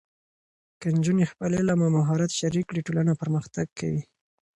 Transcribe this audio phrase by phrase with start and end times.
[0.79, 4.01] که نجونې خپل علم او مهارت شریک کړي، ټولنه پرمختګ کوي.